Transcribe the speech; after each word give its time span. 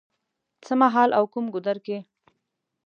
څه 0.65 0.73
مهال 0.81 1.09
او 1.17 1.23
کوم 1.33 1.45
ګودر 1.53 1.77
کې 1.85 1.97